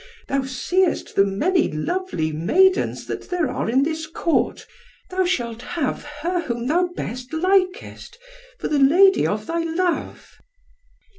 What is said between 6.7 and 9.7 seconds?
best likest for the lady of thy